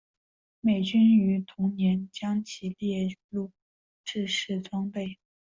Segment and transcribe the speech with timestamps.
[0.61, 3.51] 美军于同年将其列入
[4.03, 5.19] 制式装备。